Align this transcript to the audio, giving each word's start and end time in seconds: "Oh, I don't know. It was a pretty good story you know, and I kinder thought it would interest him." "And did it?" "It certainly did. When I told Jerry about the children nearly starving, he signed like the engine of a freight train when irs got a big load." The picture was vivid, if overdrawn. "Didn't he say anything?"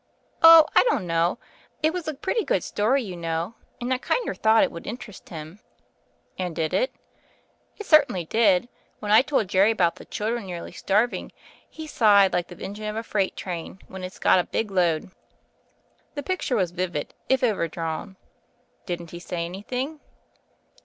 "Oh, 0.41 0.65
I 0.75 0.81
don't 0.89 1.05
know. 1.05 1.37
It 1.83 1.93
was 1.93 2.07
a 2.07 2.15
pretty 2.15 2.43
good 2.43 2.63
story 2.63 3.03
you 3.03 3.15
know, 3.15 3.53
and 3.79 3.93
I 3.93 3.99
kinder 3.99 4.33
thought 4.33 4.63
it 4.63 4.71
would 4.71 4.87
interest 4.87 5.29
him." 5.29 5.59
"And 6.39 6.55
did 6.55 6.73
it?" 6.73 6.91
"It 7.77 7.85
certainly 7.85 8.25
did. 8.25 8.67
When 8.97 9.11
I 9.11 9.21
told 9.21 9.47
Jerry 9.47 9.69
about 9.69 9.97
the 9.97 10.05
children 10.05 10.47
nearly 10.47 10.71
starving, 10.71 11.31
he 11.69 11.85
signed 11.85 12.33
like 12.33 12.47
the 12.47 12.57
engine 12.57 12.87
of 12.87 12.95
a 12.95 13.03
freight 13.03 13.35
train 13.35 13.77
when 13.87 14.01
irs 14.01 14.19
got 14.19 14.39
a 14.39 14.43
big 14.45 14.71
load." 14.71 15.11
The 16.15 16.23
picture 16.23 16.55
was 16.55 16.71
vivid, 16.71 17.13
if 17.29 17.43
overdrawn. 17.43 18.17
"Didn't 18.87 19.11
he 19.11 19.19
say 19.19 19.45
anything?" 19.45 19.99